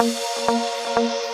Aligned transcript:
Música 0.00 1.29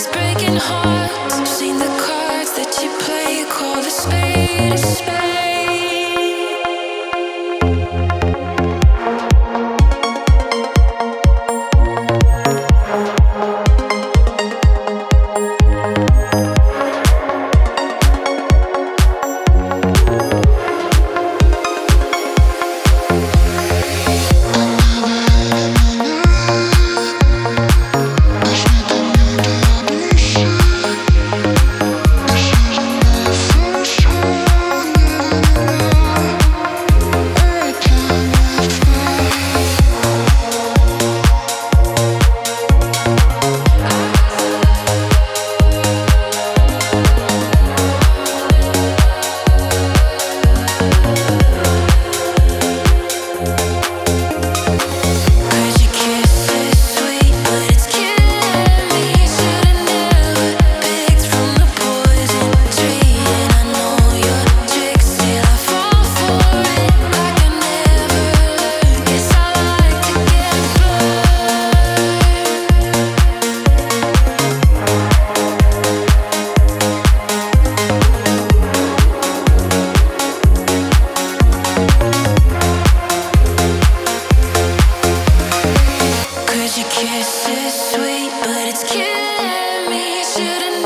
Hearts. 0.00 1.50
Seen 1.50 1.76
the 1.76 1.84
cards 1.84 2.52
that 2.52 2.78
you 2.80 2.90
play, 3.00 3.44
call 3.50 3.82
the 3.82 3.90
spade 3.90 4.72
a 4.72 4.78
spade. 4.78 5.47
your 86.78 86.88
kiss 86.90 87.48
is 87.48 87.74
sweet, 87.90 88.30
but 88.44 88.68
it's 88.68 88.84
killing 88.84 89.90
me. 89.90 90.22
Should've 90.22 90.77